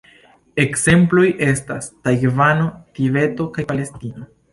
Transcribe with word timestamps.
Ekzemploj 0.61 1.25
estas 1.47 1.89
Tajvano, 2.07 2.65
Tibeto 2.97 3.47
kaj 3.59 3.67
Palestino. 3.73 4.27